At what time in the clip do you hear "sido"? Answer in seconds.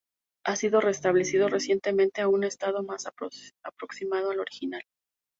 0.55-0.81